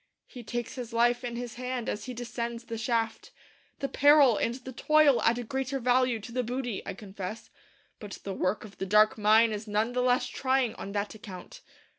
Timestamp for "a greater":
5.37-5.77